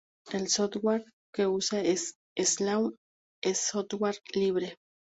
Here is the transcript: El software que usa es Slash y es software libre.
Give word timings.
El 0.33 0.47
software 0.49 1.05
que 1.31 1.45
usa 1.45 1.79
es 1.81 2.15
Slash 2.35 2.87
y 3.41 3.49
es 3.51 3.59
software 3.67 4.17
libre. 4.33 4.77